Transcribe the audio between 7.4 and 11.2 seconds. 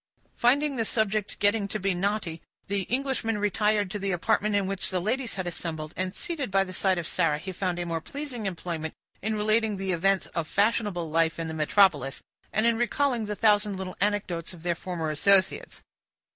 found a more pleasing employment in relating the events of fashionable